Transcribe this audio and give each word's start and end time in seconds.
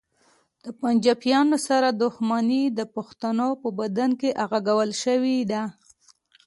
د 0.63 0.65
پنجابیانو 0.81 1.57
سره 1.67 1.87
دښمني 2.03 2.63
د 2.77 2.79
پښتنو 2.95 3.49
په 3.61 3.69
بدن 3.79 4.11
کې 4.19 4.29
اغږل 4.43 4.91
شوې 5.03 5.37
ده 5.51 5.63